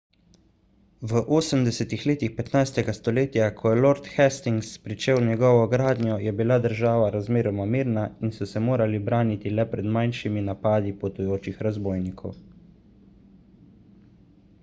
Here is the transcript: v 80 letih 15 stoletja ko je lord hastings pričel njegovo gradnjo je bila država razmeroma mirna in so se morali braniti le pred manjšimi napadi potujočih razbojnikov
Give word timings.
v 1.09 1.23
80 1.39 1.91
letih 2.11 2.31
15 2.37 2.87
stoletja 2.99 3.45
ko 3.59 3.65
je 3.73 3.81
lord 3.85 4.09
hastings 4.13 4.71
pričel 4.85 5.21
njegovo 5.27 5.67
gradnjo 5.75 6.17
je 6.25 6.33
bila 6.41 6.57
država 6.65 7.11
razmeroma 7.17 7.69
mirna 7.77 8.07
in 8.29 8.33
so 8.39 8.49
se 8.55 8.65
morali 8.69 9.03
braniti 9.11 9.55
le 9.59 9.69
pred 9.75 9.93
manjšimi 9.99 10.45
napadi 10.49 10.97
potujočih 11.05 11.65
razbojnikov 11.69 12.35